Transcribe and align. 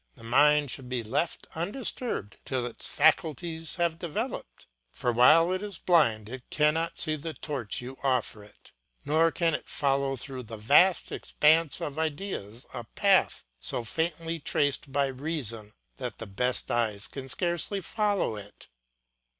The 0.15 0.23
mind 0.23 0.71
should 0.71 0.89
be 0.89 1.03
left 1.03 1.45
undisturbed 1.53 2.37
till 2.43 2.65
its 2.65 2.87
faculties 2.87 3.75
have 3.75 3.99
developed; 3.99 4.65
for 4.91 5.11
while 5.11 5.51
it 5.51 5.61
is 5.61 5.77
blind 5.77 6.27
it 6.27 6.49
cannot 6.49 6.97
see 6.97 7.15
the 7.15 7.35
torch 7.35 7.81
you 7.81 7.97
offer 8.01 8.43
it, 8.43 8.71
nor 9.05 9.31
can 9.31 9.53
it 9.53 9.67
follow 9.67 10.15
through 10.15 10.41
the 10.41 10.57
vast 10.57 11.11
expanse 11.11 11.79
of 11.81 11.99
ideas 11.99 12.65
a 12.73 12.83
path 12.85 13.43
so 13.59 13.83
faintly 13.83 14.39
traced 14.39 14.91
by 14.91 15.05
reason 15.05 15.71
that 15.97 16.17
the 16.17 16.25
best 16.25 16.71
eyes 16.71 17.05
can 17.07 17.29
scarcely 17.29 17.79
follow 17.79 18.35
it. 18.37 18.69